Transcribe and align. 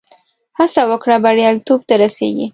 هڅه 0.57 0.81
وکړه، 0.91 1.15
بریالیتوب 1.23 1.79
ته 1.87 1.93
رسېږې. 2.01 2.47